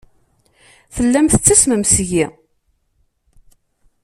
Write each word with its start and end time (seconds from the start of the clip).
Tellam 0.95 1.27
tettasmem 1.27 1.83
seg-i. 1.93 2.25